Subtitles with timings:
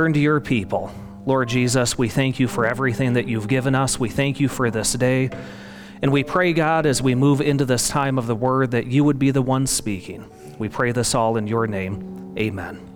[0.00, 0.90] Turn to your people.
[1.26, 4.00] Lord Jesus, we thank you for everything that you've given us.
[4.00, 5.28] We thank you for this day.
[6.00, 9.04] And we pray, God, as we move into this time of the word, that you
[9.04, 10.24] would be the one speaking.
[10.58, 12.34] We pray this all in your name.
[12.38, 12.89] Amen.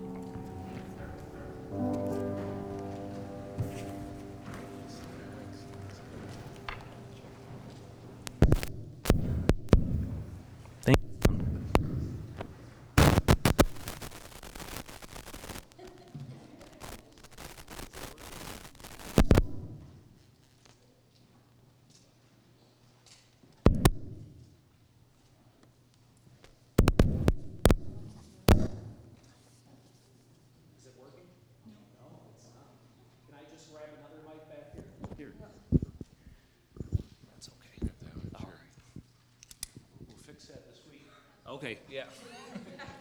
[41.47, 42.03] Okay, yeah.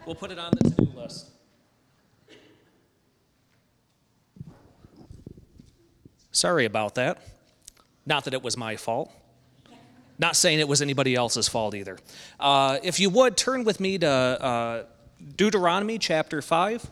[0.06, 1.30] We'll put it on the to-do list.
[6.30, 7.22] Sorry about that.
[8.04, 9.10] Not that it was my fault.
[10.18, 11.96] Not saying it was anybody else's fault either.
[12.38, 14.82] Uh, if you would, turn with me to uh,
[15.36, 16.90] Deuteronomy chapter 5.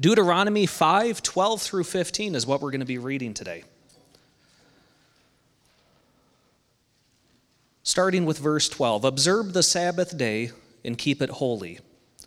[0.00, 3.62] Deuteronomy 5, 12 through 15 is what we're going to be reading today.
[7.84, 10.50] Starting with verse 12 Observe the Sabbath day
[10.84, 11.78] and keep it holy.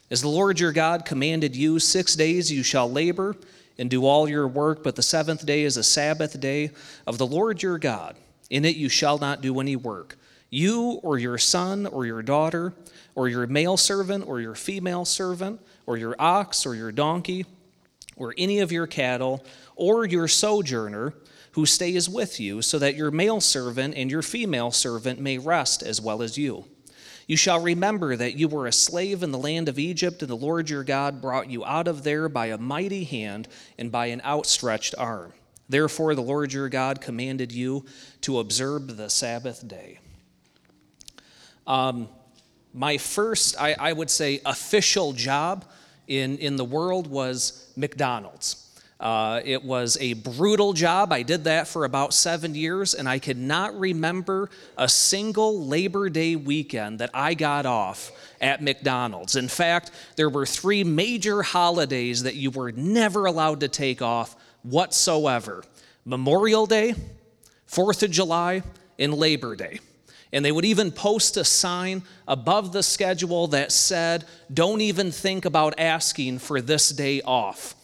[0.09, 3.35] As the Lord your God commanded you, six days you shall labor
[3.77, 6.71] and do all your work, but the seventh day is a Sabbath day
[7.05, 8.15] of the Lord your God.
[8.49, 10.17] In it you shall not do any work.
[10.49, 12.73] You or your son or your daughter,
[13.15, 17.45] or your male servant or your female servant, or your ox or your donkey,
[18.17, 21.13] or any of your cattle, or your sojourner
[21.51, 25.81] who stays with you, so that your male servant and your female servant may rest
[25.81, 26.65] as well as you.
[27.27, 30.35] You shall remember that you were a slave in the land of Egypt, and the
[30.35, 34.21] Lord your God brought you out of there by a mighty hand and by an
[34.21, 35.33] outstretched arm.
[35.67, 37.85] Therefore, the Lord your God commanded you
[38.21, 39.99] to observe the Sabbath day.
[41.65, 42.07] Um,
[42.73, 45.65] my first, I, I would say, official job
[46.07, 48.63] in, in the world was McDonald's.
[48.99, 51.13] Uh, it was a brutal job.
[51.13, 56.09] I did that for about seven years, and I could not remember a single Labor
[56.09, 59.35] Day weekend that I got off at McDonald's.
[59.35, 64.35] In fact, there were three major holidays that you were never allowed to take off
[64.63, 65.63] whatsoever
[66.03, 66.95] Memorial Day,
[67.67, 68.63] Fourth of July,
[68.97, 69.79] and Labor Day.
[70.33, 75.45] And they would even post a sign above the schedule that said, Don't even think
[75.45, 77.75] about asking for this day off.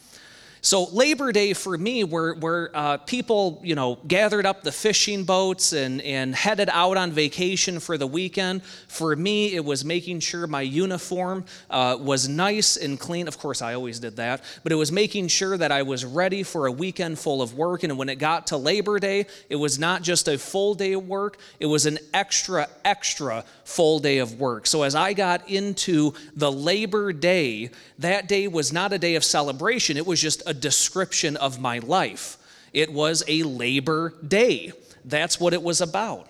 [0.66, 5.26] So Labor Day for me, where, where uh, people, you know, gathered up the fishing
[5.26, 8.64] boats and, and headed out on vacation for the weekend.
[8.64, 13.28] For me, it was making sure my uniform uh, was nice and clean.
[13.28, 16.44] Of course, I always did that, but it was making sure that I was ready
[16.44, 17.84] for a weekend full of work.
[17.84, 21.06] And when it got to Labor Day, it was not just a full day of
[21.06, 24.66] work, it was an extra, extra full day of work.
[24.68, 29.26] So as I got into the Labor Day, that day was not a day of
[29.26, 32.38] celebration, it was just a description of my life.
[32.74, 34.72] It was a labor day.
[35.06, 36.30] That's what it was about.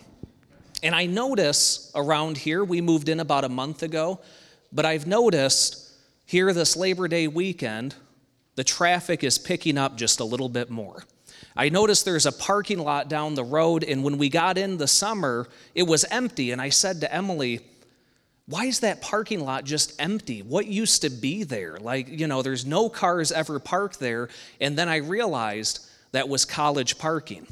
[0.81, 4.19] And I notice around here, we moved in about a month ago,
[4.71, 5.91] but I've noticed
[6.25, 7.95] here this Labor Day weekend,
[8.55, 11.05] the traffic is picking up just a little bit more.
[11.55, 14.87] I noticed there's a parking lot down the road, and when we got in the
[14.87, 16.51] summer, it was empty.
[16.51, 17.61] And I said to Emily,
[18.45, 20.41] why is that parking lot just empty?
[20.41, 21.77] What used to be there?
[21.77, 24.29] Like, you know, there's no cars ever parked there.
[24.59, 27.47] And then I realized that was college parking.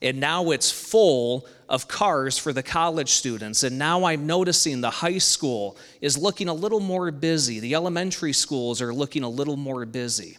[0.00, 3.62] And now it's full of cars for the college students.
[3.62, 7.60] And now I'm noticing the high school is looking a little more busy.
[7.60, 10.38] The elementary schools are looking a little more busy.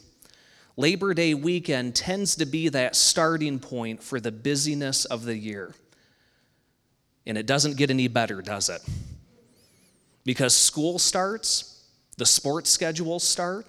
[0.76, 5.72] Labor Day weekend tends to be that starting point for the busyness of the year.
[7.24, 8.82] And it doesn't get any better, does it?
[10.24, 11.84] Because school starts,
[12.16, 13.66] the sports schedules start.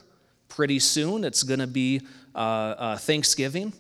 [0.48, 2.02] Pretty soon, it's going to be
[2.34, 3.74] uh, uh, Thanksgiving.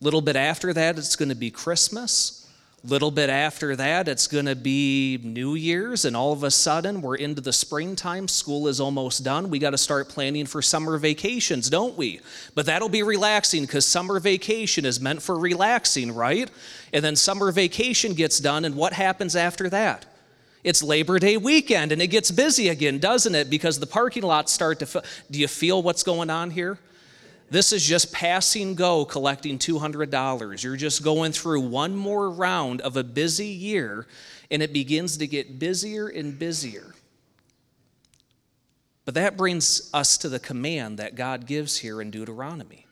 [0.00, 2.48] A little bit after that, it's going to be Christmas.
[2.84, 6.50] A little bit after that, it's going to be New Year's, and all of a
[6.50, 8.28] sudden, we're into the springtime.
[8.28, 9.50] School is almost done.
[9.50, 12.20] We got to start planning for summer vacations, don't we?
[12.54, 16.48] But that'll be relaxing because summer vacation is meant for relaxing, right?
[16.92, 20.06] And then summer vacation gets done, and what happens after that?
[20.68, 23.48] It's Labor Day weekend and it gets busy again, doesn't it?
[23.48, 25.02] Because the parking lots start to fill.
[25.30, 26.78] Do you feel what's going on here?
[27.48, 30.62] This is just passing go collecting $200.
[30.62, 34.06] You're just going through one more round of a busy year
[34.50, 36.94] and it begins to get busier and busier.
[39.06, 42.84] But that brings us to the command that God gives here in Deuteronomy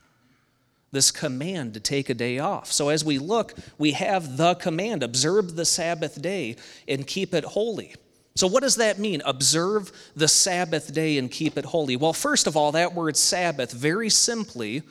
[0.92, 2.72] this command to take a day off.
[2.72, 6.56] So as we look, we have the command observe the Sabbath day
[6.88, 7.94] and keep it holy.
[8.36, 9.22] So, what does that mean?
[9.24, 11.96] Observe the Sabbath day and keep it holy.
[11.96, 14.82] Well, first of all, that word Sabbath, very simply,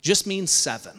[0.00, 0.98] just means seven.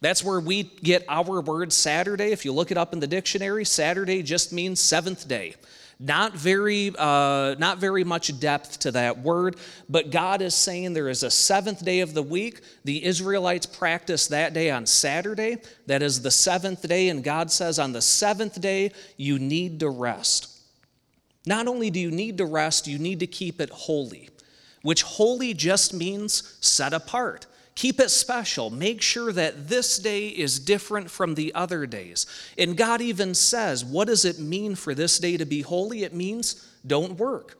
[0.00, 2.32] That's where we get our word Saturday.
[2.32, 5.54] If you look it up in the dictionary, Saturday just means seventh day.
[5.98, 9.56] Not very, uh, not very much depth to that word,
[9.88, 12.60] but God is saying there is a seventh day of the week.
[12.84, 15.56] The Israelites practice that day on Saturday.
[15.86, 19.88] That is the seventh day, and God says on the seventh day, you need to
[19.88, 20.52] rest.
[21.46, 24.28] Not only do you need to rest, you need to keep it holy,
[24.82, 27.46] which holy just means set apart.
[27.76, 28.70] Keep it special.
[28.70, 32.26] Make sure that this day is different from the other days.
[32.56, 36.02] And God even says, What does it mean for this day to be holy?
[36.02, 37.58] It means don't work.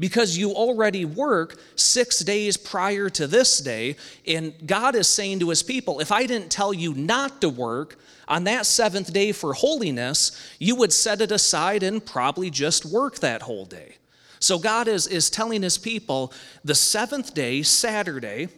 [0.00, 5.50] Because you already work six days prior to this day, and God is saying to
[5.50, 9.52] his people, if I didn't tell you not to work on that seventh day for
[9.54, 13.96] holiness, you would set it aside and probably just work that whole day.
[14.38, 16.32] So God is, is telling his people,
[16.64, 18.48] the seventh day, Saturday,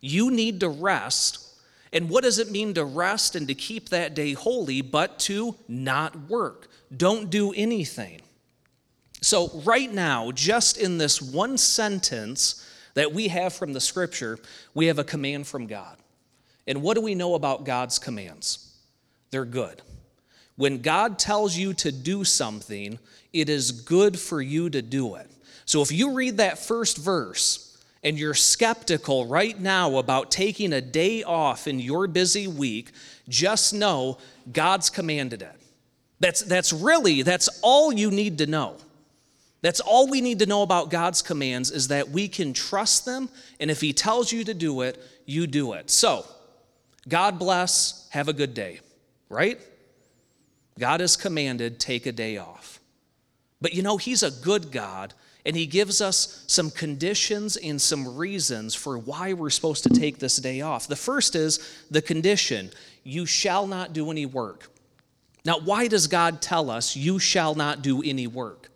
[0.00, 1.42] you need to rest.
[1.92, 5.56] And what does it mean to rest and to keep that day holy, but to
[5.68, 6.68] not work?
[6.94, 8.20] Don't do anything.
[9.22, 14.38] So, right now, just in this one sentence that we have from the scripture,
[14.74, 15.96] we have a command from God.
[16.66, 18.76] And what do we know about God's commands?
[19.30, 19.82] They're good.
[20.56, 22.98] When God tells you to do something,
[23.32, 25.30] it is good for you to do it.
[25.64, 27.65] So, if you read that first verse,
[28.02, 32.92] and you're skeptical right now about taking a day off in your busy week,
[33.28, 34.18] just know
[34.52, 35.60] God's commanded it.
[36.20, 38.76] That's, that's really, that's all you need to know.
[39.62, 43.28] That's all we need to know about God's commands is that we can trust them,
[43.58, 45.90] and if He tells you to do it, you do it.
[45.90, 46.24] So,
[47.08, 48.80] God bless, have a good day,
[49.28, 49.58] right?
[50.78, 52.80] God has commanded, take a day off.
[53.60, 55.14] But you know, He's a good God
[55.46, 60.18] and he gives us some conditions and some reasons for why we're supposed to take
[60.18, 60.88] this day off.
[60.88, 62.70] The first is the condition
[63.04, 64.68] you shall not do any work.
[65.44, 68.70] Now, why does God tell us you shall not do any work?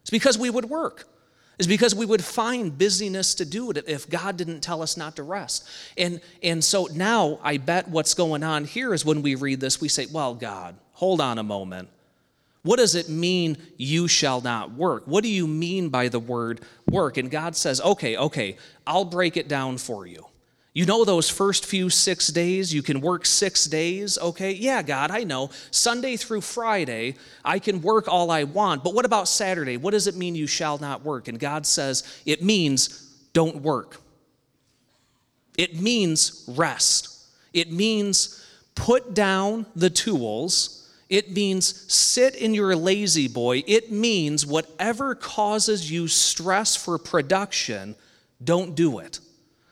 [0.00, 1.08] It's because we would work.
[1.56, 5.14] It's because we would find busyness to do it if God didn't tell us not
[5.16, 5.68] to rest.
[5.96, 9.80] And, and so now I bet what's going on here is when we read this,
[9.80, 11.88] we say, Well, God, hold on a moment.
[12.62, 15.04] What does it mean, you shall not work?
[15.06, 16.60] What do you mean by the word
[16.90, 17.16] work?
[17.16, 18.56] And God says, okay, okay,
[18.86, 20.26] I'll break it down for you.
[20.74, 24.52] You know those first few six days, you can work six days, okay?
[24.52, 25.50] Yeah, God, I know.
[25.70, 28.84] Sunday through Friday, I can work all I want.
[28.84, 29.76] But what about Saturday?
[29.76, 31.26] What does it mean you shall not work?
[31.26, 32.88] And God says, it means
[33.32, 34.00] don't work.
[35.56, 37.26] It means rest.
[37.52, 38.44] It means
[38.76, 43.64] put down the tools it means sit in your lazy boy.
[43.66, 47.96] It means whatever causes you stress for production,
[48.42, 49.20] don't do it.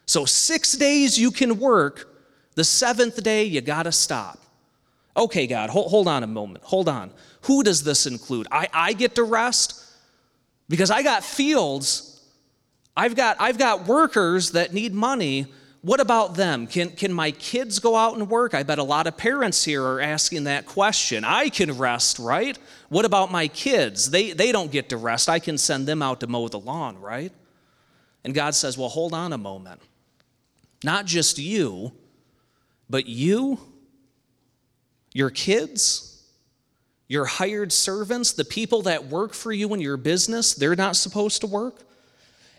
[0.06, 2.09] So, six days you can work,
[2.55, 4.38] the seventh day you got to stop.
[5.17, 6.65] Okay, God, hold, hold, on a moment.
[6.65, 7.11] Hold on.
[7.43, 8.47] Who does this include?
[8.50, 9.82] I, I get to rest
[10.69, 12.21] because I got fields.
[12.97, 15.47] I've got, I've got workers that need money
[15.87, 16.67] what about them?
[16.67, 18.55] Can, can my kids go out and work?
[18.55, 21.25] I bet a lot of parents here are asking that question.
[21.25, 22.58] I can rest, right?
[22.89, 24.10] What about my kids?
[24.10, 25.29] They, they don't get to rest.
[25.29, 27.31] I can send them out to mow the lawn, right?
[28.25, 29.81] And God says, well, hold on a moment.
[30.82, 31.93] Not just you,
[32.91, 33.60] but you,
[35.13, 36.20] your kids,
[37.06, 41.43] your hired servants, the people that work for you in your business, they're not supposed
[41.43, 41.84] to work.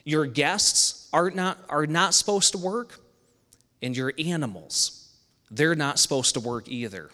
[0.05, 3.01] Your guests are not, are not supposed to work
[3.81, 5.15] and your animals,
[5.51, 7.09] they're not supposed to work either.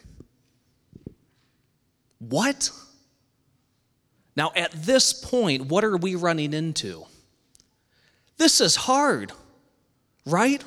[2.20, 2.72] What?
[4.36, 7.06] Now, at this point, what are we running into?
[8.38, 9.32] This is hard,
[10.26, 10.64] right?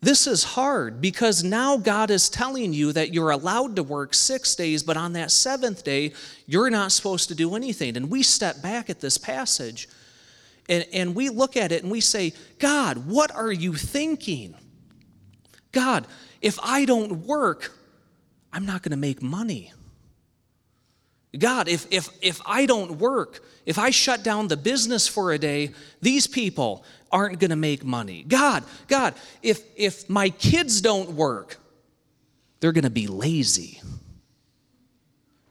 [0.00, 4.54] This is hard because now God is telling you that you're allowed to work six
[4.54, 6.12] days, but on that seventh day,
[6.46, 7.96] you're not supposed to do anything.
[7.96, 9.88] And we step back at this passage
[10.68, 14.54] and, and we look at it and we say, God, what are you thinking?
[15.74, 16.06] God,
[16.40, 17.76] if I don't work,
[18.52, 19.72] I'm not going to make money.
[21.36, 25.38] God, if, if, if I don't work, if I shut down the business for a
[25.38, 28.24] day, these people aren't going to make money.
[28.26, 31.58] God, God, if, if my kids don't work,
[32.60, 33.80] they're going to be lazy.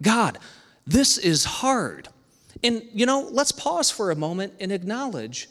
[0.01, 0.39] God,
[0.87, 2.07] this is hard.
[2.63, 5.49] And, you know, let's pause for a moment and acknowledge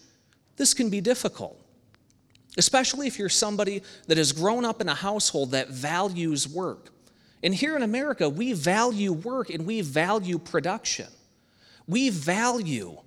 [0.57, 1.62] this can be difficult,
[2.59, 6.91] especially if you're somebody that has grown up in a household that values work.
[7.43, 11.09] And here in America, we value work and we value production.
[11.87, 12.99] We value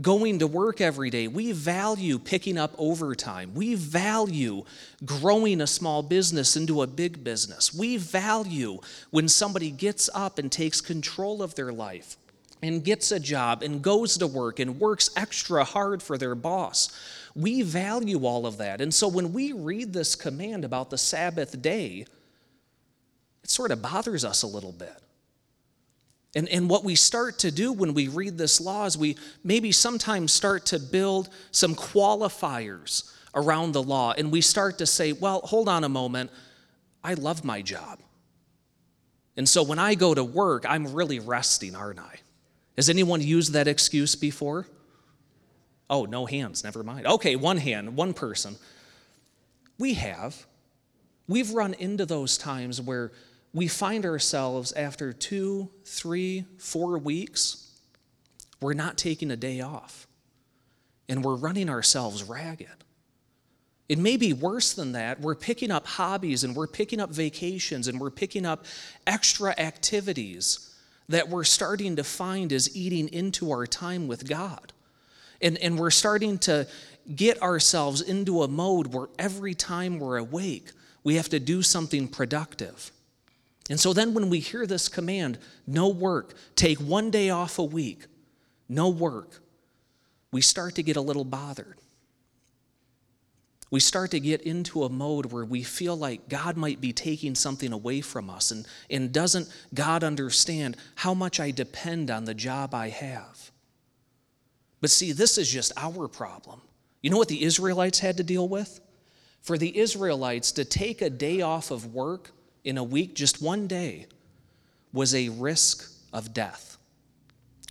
[0.00, 1.28] going to work every day.
[1.28, 3.52] We value picking up overtime.
[3.54, 4.64] We value
[5.04, 7.74] growing a small business into a big business.
[7.74, 8.80] We value
[9.10, 12.16] when somebody gets up and takes control of their life
[12.62, 16.90] and gets a job and goes to work and works extra hard for their boss.
[17.34, 18.80] We value all of that.
[18.80, 22.06] And so when we read this command about the Sabbath day,
[23.42, 24.96] it sort of bothers us a little bit.
[26.34, 29.72] And, and what we start to do when we read this law is we maybe
[29.72, 34.12] sometimes start to build some qualifiers around the law.
[34.16, 36.30] And we start to say, well, hold on a moment.
[37.02, 38.00] I love my job.
[39.36, 42.20] And so when I go to work, I'm really resting, aren't I?
[42.76, 44.66] Has anyone used that excuse before?
[45.88, 47.06] Oh, no hands, never mind.
[47.06, 48.56] Okay, one hand, one person.
[49.78, 50.46] We have.
[51.26, 53.12] We've run into those times where
[53.52, 57.70] we find ourselves after two, three, four weeks,
[58.60, 60.06] we're not taking a day off
[61.08, 62.68] and we're running ourselves ragged.
[63.88, 65.20] It may be worse than that.
[65.20, 68.64] We're picking up hobbies and we're picking up vacations and we're picking up
[69.06, 70.69] extra activities
[71.10, 74.72] that we're starting to find is eating into our time with God.
[75.42, 76.68] And, and we're starting to
[77.14, 80.70] get ourselves into a mode where every time we're awake,
[81.02, 82.92] we have to do something productive.
[83.68, 87.64] And so then when we hear this command, no work, take one day off a
[87.64, 88.06] week,
[88.68, 89.40] no work,
[90.30, 91.76] we start to get a little bothered.
[93.70, 97.36] We start to get into a mode where we feel like God might be taking
[97.36, 98.50] something away from us.
[98.50, 103.52] And, and doesn't God understand how much I depend on the job I have?
[104.80, 106.60] But see, this is just our problem.
[107.00, 108.80] You know what the Israelites had to deal with?
[109.40, 112.32] For the Israelites to take a day off of work
[112.64, 114.06] in a week, just one day,
[114.92, 116.76] was a risk of death.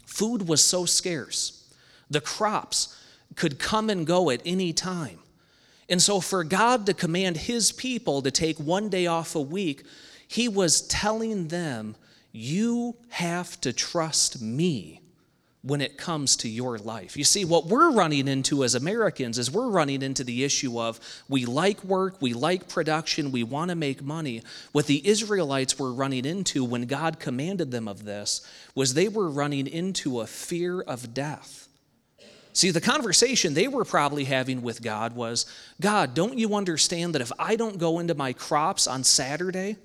[0.06, 1.72] Food was so scarce,
[2.10, 2.96] the crops
[3.36, 5.20] could come and go at any time.
[5.89, 9.84] And so, for God to command his people to take one day off a week,
[10.27, 11.96] he was telling them,
[12.31, 15.01] You have to trust me
[15.62, 17.17] when it comes to your life.
[17.17, 21.00] You see, what we're running into as Americans is we're running into the issue of
[21.27, 24.41] we like work, we like production, we want to make money.
[24.72, 29.29] What the Israelites were running into when God commanded them of this was they were
[29.29, 31.68] running into a fear of death.
[32.59, 35.45] See, the conversation they were probably having with God was
[35.79, 39.77] God, don't you understand that if I don't go into my crops on Saturday,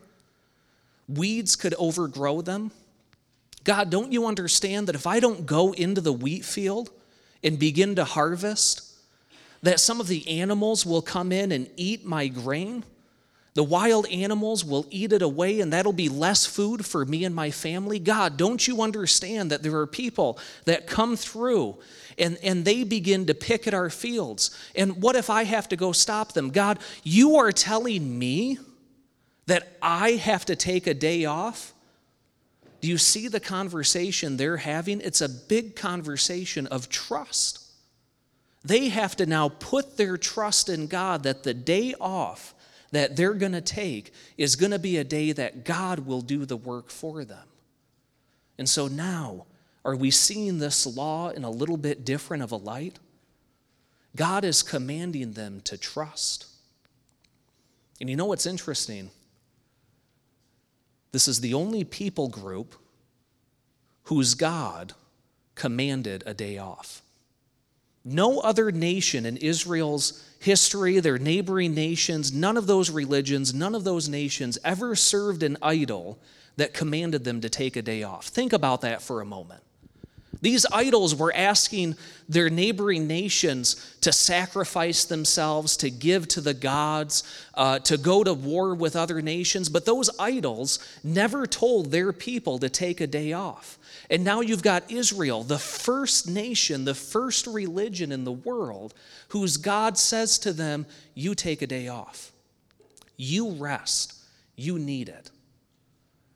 [1.06, 2.72] weeds could overgrow them?
[3.62, 6.90] God, don't you understand that if I don't go into the wheat field
[7.44, 8.92] and begin to harvest,
[9.62, 12.82] that some of the animals will come in and eat my grain?
[13.54, 17.32] The wild animals will eat it away, and that'll be less food for me and
[17.32, 18.00] my family.
[18.00, 21.78] God, don't you understand that there are people that come through
[22.18, 24.50] and, and they begin to pick at our fields?
[24.74, 26.50] And what if I have to go stop them?
[26.50, 28.58] God, you are telling me
[29.46, 31.72] that I have to take a day off?
[32.80, 35.00] Do you see the conversation they're having?
[35.00, 37.60] It's a big conversation of trust.
[38.64, 42.53] They have to now put their trust in God that the day off
[42.94, 46.44] that they're going to take is going to be a day that God will do
[46.44, 47.46] the work for them.
[48.58, 49.46] And so now,
[49.84, 52.98] are we seeing this law in a little bit different of a light?
[54.16, 56.46] God is commanding them to trust.
[58.00, 59.10] And you know what's interesting?
[61.12, 62.74] This is the only people group
[64.04, 64.92] whose God
[65.54, 67.02] commanded a day off.
[68.04, 73.84] No other nation in Israel's history, their neighboring nations, none of those religions, none of
[73.84, 76.18] those nations ever served an idol
[76.56, 78.26] that commanded them to take a day off.
[78.26, 79.62] Think about that for a moment.
[80.44, 81.96] These idols were asking
[82.28, 87.22] their neighboring nations to sacrifice themselves, to give to the gods,
[87.54, 92.58] uh, to go to war with other nations, but those idols never told their people
[92.58, 93.78] to take a day off.
[94.10, 98.92] And now you've got Israel, the first nation, the first religion in the world,
[99.28, 100.84] whose God says to them,
[101.14, 102.32] You take a day off.
[103.16, 104.12] You rest.
[104.56, 105.30] You need it.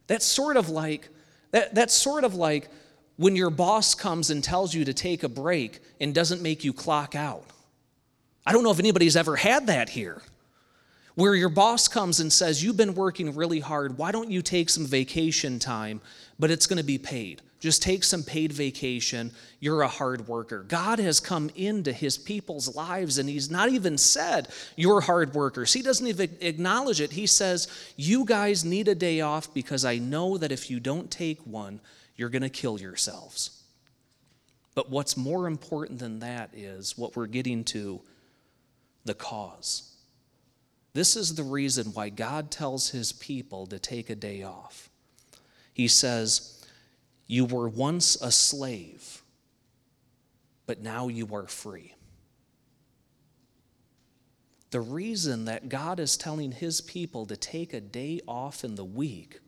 [0.07, 1.11] That's sort of like,
[1.51, 2.71] that, that's sort of like
[3.19, 6.73] when your boss comes and tells you to take a break and doesn't make you
[6.73, 7.45] clock out.
[8.47, 10.23] I don't know if anybody's ever had that here.
[11.17, 13.99] Where your boss comes and says, You've been working really hard.
[13.99, 16.01] Why don't you take some vacation time,
[16.39, 17.43] but it's going to be paid?
[17.59, 19.33] Just take some paid vacation.
[19.59, 20.63] You're a hard worker.
[20.69, 24.47] God has come into his people's lives and he's not even said,
[24.77, 25.73] You're hard workers.
[25.73, 27.11] He doesn't even acknowledge it.
[27.11, 31.11] He says, You guys need a day off because I know that if you don't
[31.11, 31.81] take one,
[32.19, 33.63] you're going to kill yourselves.
[34.75, 38.03] But what's more important than that is what we're getting to
[39.07, 39.95] the cause.
[40.93, 44.91] This is the reason why God tells his people to take a day off.
[45.73, 46.67] He says,
[47.27, 49.23] you were once a slave,
[50.67, 51.95] but now you are free.
[54.71, 58.85] The reason that God is telling his people to take a day off in the
[58.85, 59.41] week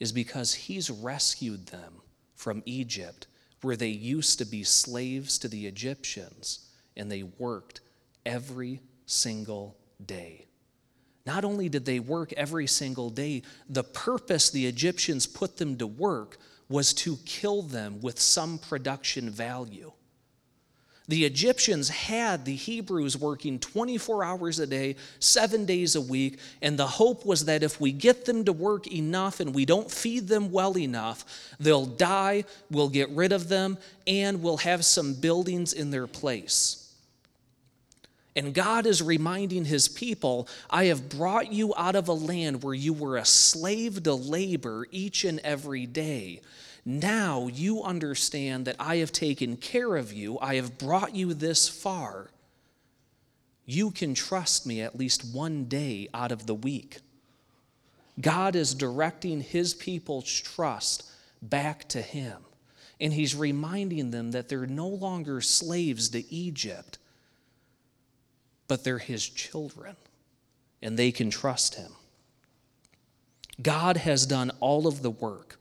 [0.00, 1.92] is because he's rescued them
[2.34, 3.26] from Egypt,
[3.60, 7.82] where they used to be slaves to the Egyptians, and they worked
[8.24, 10.46] every single day.
[11.26, 15.86] Not only did they work every single day, the purpose the Egyptians put them to
[15.86, 16.38] work
[16.70, 19.92] was to kill them with some production value.
[21.10, 26.78] The Egyptians had the Hebrews working 24 hours a day, seven days a week, and
[26.78, 30.28] the hope was that if we get them to work enough and we don't feed
[30.28, 31.24] them well enough,
[31.58, 33.76] they'll die, we'll get rid of them,
[34.06, 36.94] and we'll have some buildings in their place.
[38.36, 42.72] And God is reminding his people, I have brought you out of a land where
[42.72, 46.40] you were a slave to labor each and every day.
[46.98, 51.68] Now you understand that I have taken care of you, I have brought you this
[51.68, 52.30] far.
[53.66, 56.98] You can trust me at least one day out of the week.
[58.20, 61.08] God is directing his people's trust
[61.40, 62.38] back to him.
[63.00, 66.98] And he's reminding them that they're no longer slaves to Egypt
[68.70, 69.96] but they're his children,
[70.80, 71.90] and they can trust him.
[73.60, 75.58] God has done all of the work.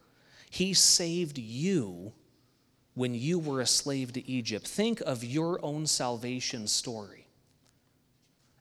[0.49, 2.13] He saved you
[2.95, 4.67] when you were a slave to Egypt.
[4.67, 7.27] Think of your own salvation story.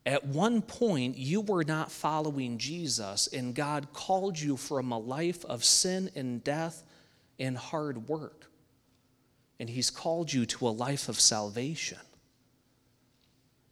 [0.07, 5.45] At one point, you were not following Jesus, and God called you from a life
[5.45, 6.85] of sin and death
[7.39, 8.51] and hard work.
[9.61, 11.99] And He's called you to a life of salvation.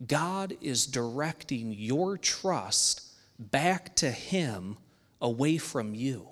[0.06, 3.02] God is directing your trust
[3.38, 4.76] back to Him
[5.20, 6.28] away from you.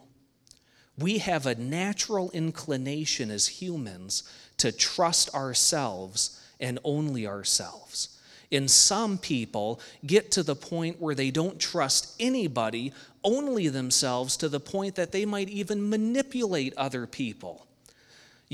[0.98, 4.22] We have a natural inclination as humans
[4.59, 8.20] to trust ourselves and only ourselves.
[8.52, 12.92] And some people get to the point where they don't trust anybody,
[13.24, 17.66] only themselves, to the point that they might even manipulate other people.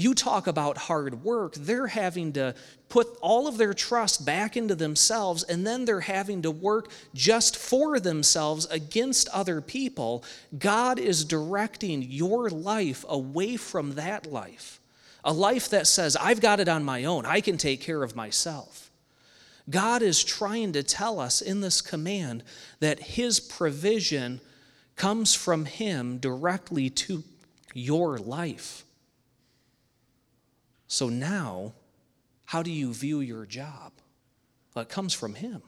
[0.00, 2.54] You talk about hard work, they're having to
[2.88, 7.54] put all of their trust back into themselves, and then they're having to work just
[7.54, 10.24] for themselves against other people.
[10.58, 14.80] God is directing your life away from that life,
[15.22, 18.16] a life that says, I've got it on my own, I can take care of
[18.16, 18.90] myself.
[19.68, 22.42] God is trying to tell us in this command
[22.78, 24.40] that His provision
[24.96, 27.22] comes from Him directly to
[27.74, 28.86] your life.
[30.90, 31.72] So now,
[32.46, 33.92] how do you view your job?
[34.74, 35.62] Well, it comes from Him,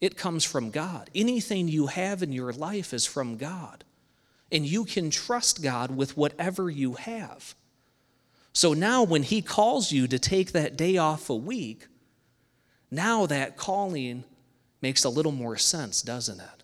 [0.00, 1.10] it comes from God.
[1.16, 3.82] Anything you have in your life is from God.
[4.52, 7.56] And you can trust God with whatever you have.
[8.52, 11.88] So now, when He calls you to take that day off a week,
[12.88, 14.22] now that calling
[14.80, 16.62] makes a little more sense, doesn't it?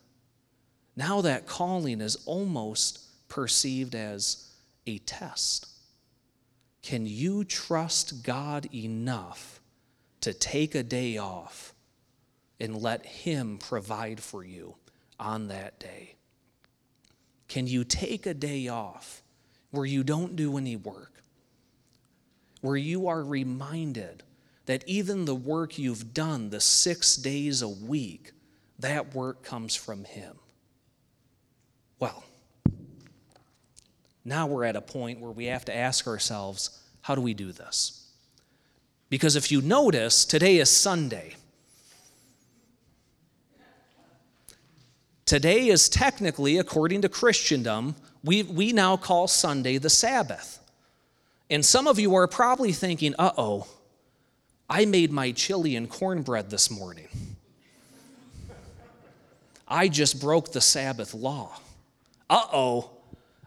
[0.94, 4.52] Now that calling is almost perceived as
[4.86, 5.71] a test.
[6.82, 9.60] Can you trust God enough
[10.20, 11.74] to take a day off
[12.58, 14.74] and let Him provide for you
[15.18, 16.16] on that day?
[17.48, 19.22] Can you take a day off
[19.70, 21.22] where you don't do any work?
[22.60, 24.22] Where you are reminded
[24.66, 28.32] that even the work you've done, the six days a week,
[28.78, 30.36] that work comes from Him?
[31.98, 32.24] Well,
[34.24, 37.52] now we're at a point where we have to ask ourselves how do we do
[37.52, 38.08] this?
[39.10, 41.34] Because if you notice, today is Sunday.
[45.26, 50.58] Today is technically, according to Christendom, we, we now call Sunday the Sabbath.
[51.50, 53.66] And some of you are probably thinking, uh oh,
[54.70, 57.08] I made my chili and cornbread this morning.
[59.66, 61.58] I just broke the Sabbath law.
[62.30, 62.90] Uh oh,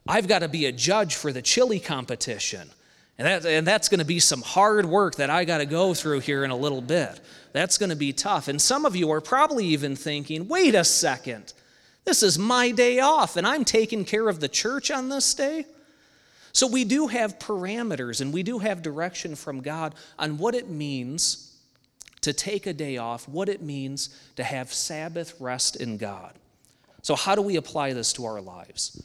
[0.08, 2.70] I've got to be a judge for the chili competition.
[3.18, 5.94] And, that, and that's going to be some hard work that I got to go
[5.94, 7.20] through here in a little bit.
[7.54, 8.48] That's going to be tough.
[8.48, 11.54] And some of you are probably even thinking, wait a second,
[12.04, 15.66] this is my day off, and I'm taking care of the church on this day?
[16.52, 20.70] So we do have parameters and we do have direction from God on what it
[20.70, 21.54] means
[22.22, 26.34] to take a day off, what it means to have Sabbath rest in God.
[27.02, 29.04] So, how do we apply this to our lives?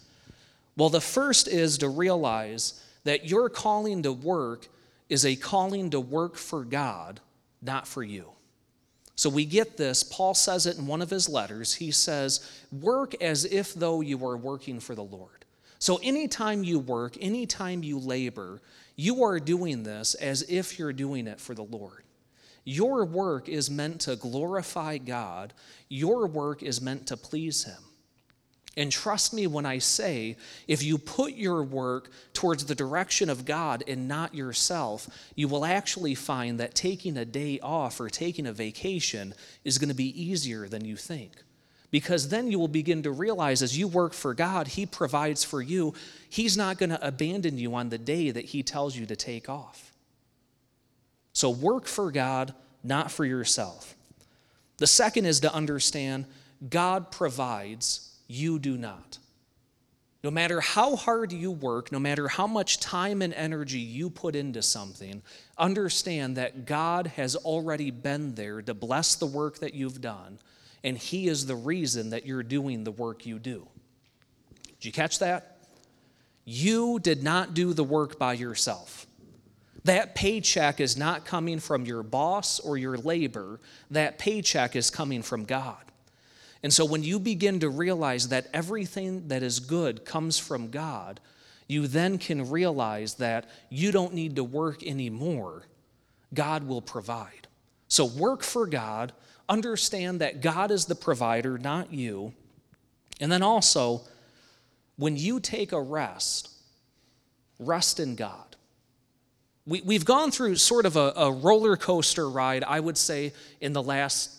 [0.80, 4.66] Well, the first is to realize that your calling to work
[5.10, 7.20] is a calling to work for God,
[7.60, 8.30] not for you.
[9.14, 10.02] So we get this.
[10.02, 11.74] Paul says it in one of his letters.
[11.74, 15.44] He says, Work as if though you were working for the Lord.
[15.78, 18.62] So anytime you work, anytime you labor,
[18.96, 22.04] you are doing this as if you're doing it for the Lord.
[22.64, 25.52] Your work is meant to glorify God,
[25.90, 27.82] your work is meant to please Him.
[28.76, 30.36] And trust me when I say,
[30.68, 35.64] if you put your work towards the direction of God and not yourself, you will
[35.64, 40.22] actually find that taking a day off or taking a vacation is going to be
[40.22, 41.32] easier than you think.
[41.90, 45.60] Because then you will begin to realize as you work for God, He provides for
[45.60, 45.92] you.
[46.28, 49.48] He's not going to abandon you on the day that He tells you to take
[49.48, 49.92] off.
[51.32, 52.54] So work for God,
[52.84, 53.96] not for yourself.
[54.76, 56.26] The second is to understand
[56.68, 59.18] God provides you do not.
[60.22, 64.36] No matter how hard you work, no matter how much time and energy you put
[64.36, 65.22] into something,
[65.56, 70.38] understand that God has already been there to bless the work that you've done,
[70.84, 73.66] and He is the reason that you're doing the work you do.
[74.78, 75.56] Did you catch that?
[76.44, 79.06] You did not do the work by yourself.
[79.84, 85.22] That paycheck is not coming from your boss or your labor, that paycheck is coming
[85.22, 85.89] from God.
[86.62, 91.20] And so when you begin to realize that everything that is good comes from God,
[91.66, 95.62] you then can realize that you don't need to work anymore.
[96.34, 97.48] God will provide.
[97.88, 99.12] So work for God,
[99.48, 102.34] understand that God is the provider, not you.
[103.20, 104.02] And then also,
[104.96, 106.50] when you take a rest,
[107.58, 108.56] rest in God.
[109.66, 113.72] We, we've gone through sort of a, a roller coaster ride, I would say, in
[113.72, 114.36] the last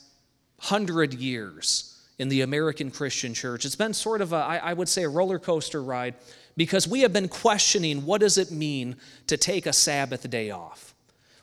[0.60, 1.90] hundred years
[2.21, 3.65] in the American Christian church.
[3.65, 6.13] It's been sort of a, I would say, a roller coaster ride
[6.55, 10.93] because we have been questioning what does it mean to take a Sabbath day off?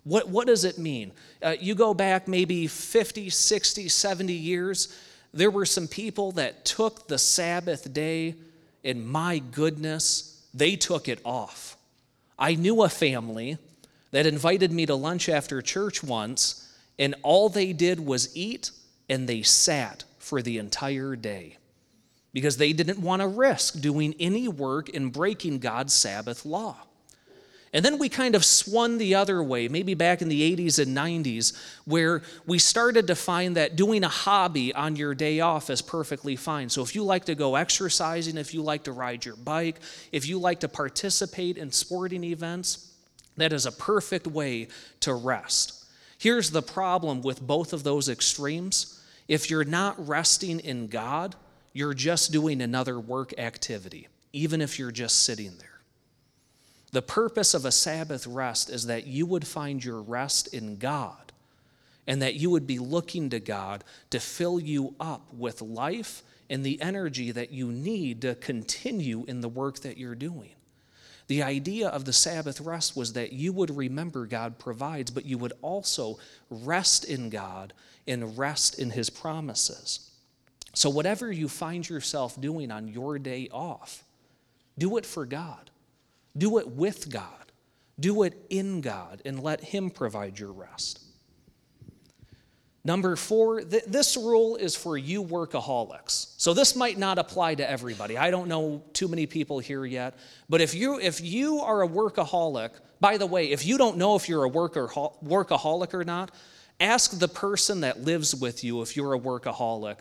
[0.04, 1.10] What, what does it mean?
[1.42, 4.96] Uh, you go back maybe 50, 60, 70 years,
[5.34, 8.36] there were some people that took the Sabbath day,
[8.84, 11.76] and my goodness, they took it off.
[12.38, 13.58] I knew a family
[14.12, 18.70] that invited me to lunch after church once, and all they did was eat
[19.08, 21.56] and they sat for the entire day
[22.32, 26.76] because they didn't want to risk doing any work in breaking God's Sabbath law.
[27.72, 30.96] And then we kind of swung the other way, maybe back in the 80s and
[30.96, 35.82] 90s, where we started to find that doing a hobby on your day off is
[35.82, 36.70] perfectly fine.
[36.70, 39.80] So if you like to go exercising, if you like to ride your bike,
[40.12, 42.90] if you like to participate in sporting events,
[43.36, 44.68] that is a perfect way
[45.00, 45.84] to rest.
[46.18, 48.97] Here's the problem with both of those extremes
[49.28, 51.36] if you're not resting in God,
[51.72, 55.80] you're just doing another work activity, even if you're just sitting there.
[56.90, 61.32] The purpose of a Sabbath rest is that you would find your rest in God
[62.06, 66.64] and that you would be looking to God to fill you up with life and
[66.64, 70.52] the energy that you need to continue in the work that you're doing.
[71.28, 75.38] The idea of the Sabbath rest was that you would remember God provides, but you
[75.38, 76.18] would also
[76.50, 77.74] rest in God
[78.06, 80.10] and rest in His promises.
[80.74, 84.04] So, whatever you find yourself doing on your day off,
[84.78, 85.70] do it for God,
[86.36, 87.52] do it with God,
[88.00, 91.00] do it in God, and let Him provide your rest.
[92.84, 96.32] Number four, th- this rule is for you workaholics.
[96.36, 98.16] So this might not apply to everybody.
[98.16, 100.16] I don't know too many people here yet,
[100.48, 104.14] but if you if you are a workaholic, by the way, if you don't know
[104.14, 106.30] if you're a worker, workaholic or not,
[106.80, 109.98] ask the person that lives with you if you're a workaholic.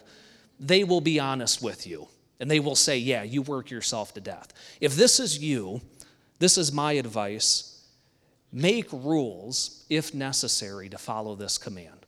[0.59, 2.07] They will be honest with you,
[2.39, 5.81] and they will say, "Yeah, you work yourself to death." If this is you,
[6.39, 7.81] this is my advice:
[8.51, 12.06] make rules if necessary to follow this command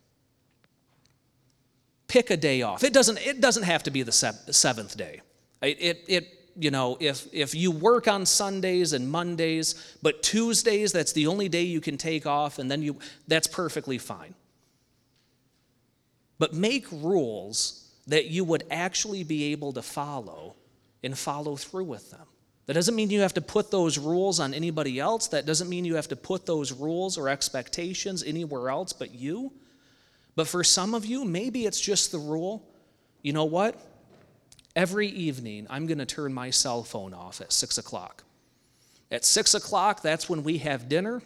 [2.10, 2.84] pick a day off.
[2.84, 5.22] It doesn't, it doesn't have to be the seventh day.
[5.62, 10.92] It, it, it, you know, if, if you work on Sundays and Mondays, but Tuesdays,
[10.92, 14.36] that's the only day you can take off, and then you, that's perfectly fine.
[16.38, 20.56] But make rules that you would actually be able to follow
[21.04, 22.26] and follow through with them.
[22.66, 25.28] That doesn't mean you have to put those rules on anybody else.
[25.28, 29.54] That doesn't mean you have to put those rules or expectations anywhere else but you.
[30.40, 32.66] But for some of you, maybe it's just the rule.
[33.24, 33.76] You know what?
[34.74, 38.24] Every evening, I'm going to turn my cell phone off at six o'clock.
[39.12, 41.22] At six o'clock, that's when we have dinner.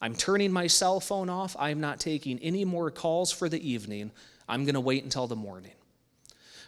[0.00, 1.56] I'm turning my cell phone off.
[1.58, 4.12] I'm not taking any more calls for the evening.
[4.48, 5.72] I'm going to wait until the morning.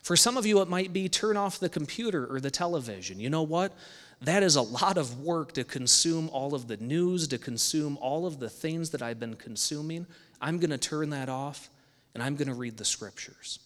[0.03, 3.19] For some of you, it might be turn off the computer or the television.
[3.19, 3.73] You know what?
[4.21, 8.27] That is a lot of work to consume all of the news, to consume all
[8.27, 10.07] of the things that I've been consuming.
[10.40, 11.68] I'm going to turn that off
[12.14, 13.61] and I'm going to read the scriptures.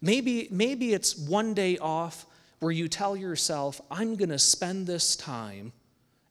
[0.00, 2.26] Maybe, maybe it's one day off
[2.60, 5.72] where you tell yourself, I'm going to spend this time,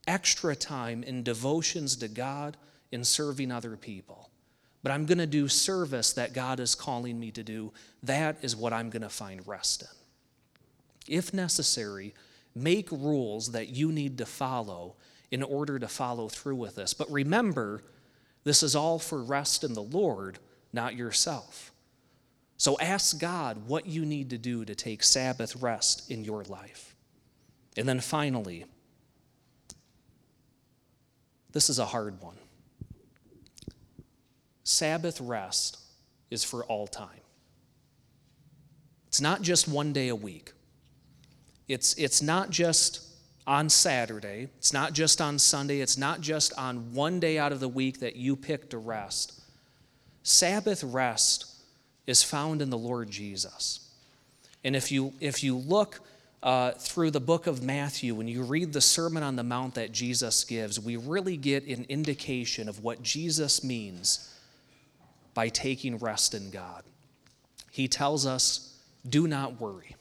[0.08, 2.58] extra time, in devotions to God,
[2.91, 4.29] in serving other people.
[4.82, 7.73] But I'm going to do service that God is calling me to do.
[8.03, 11.15] That is what I'm going to find rest in.
[11.15, 12.13] If necessary,
[12.55, 14.95] make rules that you need to follow
[15.32, 16.93] in order to follow through with this.
[16.93, 17.84] But remember,
[18.43, 20.39] this is all for rest in the Lord,
[20.71, 21.71] not yourself.
[22.58, 26.95] So ask God what you need to do to take Sabbath rest in your life.
[27.78, 28.65] And then finally,
[31.52, 32.36] this is a hard one.
[34.63, 35.80] Sabbath rest
[36.30, 37.21] is for all time.
[39.08, 40.52] It's not just one day a week.
[41.67, 43.09] It's, it's not just
[43.50, 44.48] on Saturday.
[44.60, 45.82] It's not just on Sunday.
[45.82, 49.42] It's not just on one day out of the week that you pick to rest.
[50.22, 51.48] Sabbath rest
[52.06, 53.90] is found in the Lord Jesus.
[54.64, 56.00] And if you, if you look
[56.44, 59.92] uh, through the book of Matthew, when you read the Sermon on the Mount that
[59.92, 64.32] Jesus gives, we really get an indication of what Jesus means
[65.34, 66.84] by taking rest in God.
[67.72, 68.78] He tells us,
[69.10, 69.96] do not worry.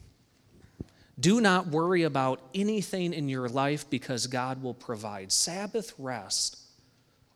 [1.19, 5.33] Do not worry about anything in your life because God will provide.
[5.33, 6.59] Sabbath rest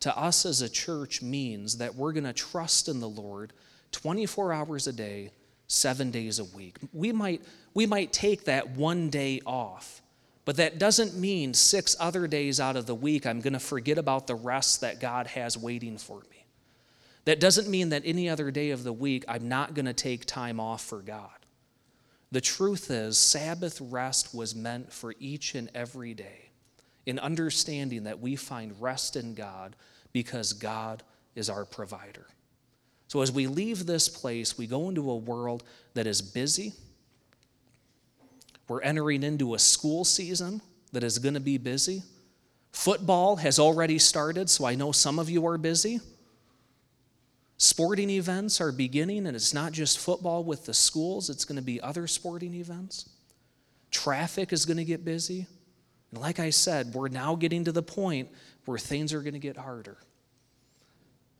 [0.00, 3.52] to us as a church means that we're going to trust in the Lord
[3.92, 5.30] 24 hours a day,
[5.66, 6.76] seven days a week.
[6.92, 7.42] We might,
[7.74, 10.00] we might take that one day off,
[10.44, 13.98] but that doesn't mean six other days out of the week I'm going to forget
[13.98, 16.46] about the rest that God has waiting for me.
[17.24, 20.24] That doesn't mean that any other day of the week I'm not going to take
[20.24, 21.41] time off for God.
[22.32, 26.50] The truth is, Sabbath rest was meant for each and every day
[27.04, 29.76] in understanding that we find rest in God
[30.12, 31.02] because God
[31.34, 32.26] is our provider.
[33.08, 36.72] So as we leave this place, we go into a world that is busy.
[38.66, 42.02] We're entering into a school season that is going to be busy.
[42.72, 46.00] Football has already started, so I know some of you are busy.
[47.62, 51.62] Sporting events are beginning, and it's not just football with the schools, it's going to
[51.62, 53.08] be other sporting events.
[53.92, 55.46] Traffic is going to get busy.
[56.10, 58.30] And like I said, we're now getting to the point
[58.64, 59.96] where things are going to get harder.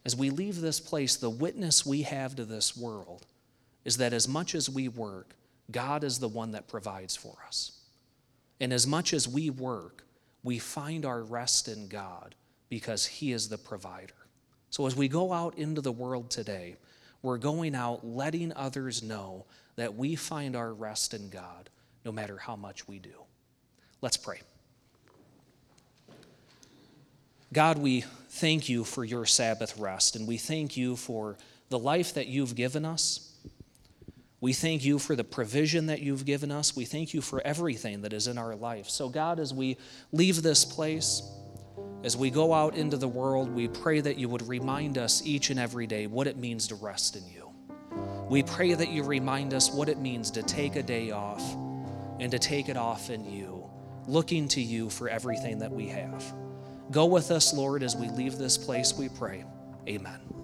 [0.05, 3.27] As we leave this place, the witness we have to this world
[3.85, 5.35] is that as much as we work,
[5.73, 7.81] God is the one that provides for us.
[8.61, 10.05] And as much as we work,
[10.45, 12.37] we find our rest in God
[12.69, 14.15] because He is the provider.
[14.73, 16.77] So as we go out into the world today,
[17.21, 19.45] we're going out letting others know
[19.77, 21.69] that we find our rest in God
[22.07, 23.13] no matter how much we do.
[24.01, 24.41] Let's pray.
[27.53, 31.37] God, we thank you for your Sabbath rest, and we thank you for
[31.69, 33.31] the life that you've given us.
[34.41, 36.75] We thank you for the provision that you've given us.
[36.75, 38.89] We thank you for everything that is in our life.
[38.89, 39.77] So, God, as we
[40.13, 41.23] leave this place,
[42.05, 45.51] as we go out into the world, we pray that you would remind us each
[45.51, 47.51] and every day what it means to rest in you.
[48.29, 51.43] We pray that you remind us what it means to take a day off
[52.19, 53.69] and to take it off in you,
[54.09, 56.25] looking to you for everything that we have.
[56.91, 59.45] Go with us, Lord, as we leave this place, we pray.
[59.89, 60.42] Amen.